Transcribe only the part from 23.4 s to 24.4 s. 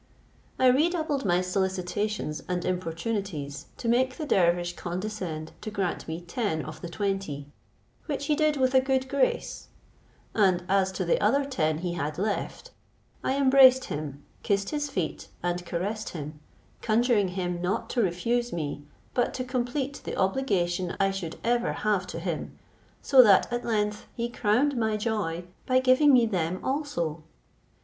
at length he